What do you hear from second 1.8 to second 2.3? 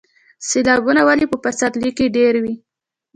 کې